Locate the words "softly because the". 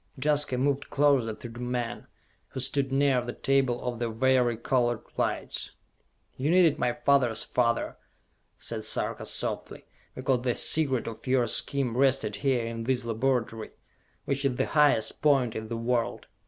9.27-10.55